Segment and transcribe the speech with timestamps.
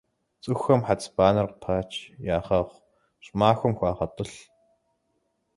[0.41, 1.91] ЦӀыхухэм хьэцыбанэр къыпач,
[2.35, 2.83] ягъэгъу,
[3.25, 4.35] щӀымахуэм хуагъэтӀылъ.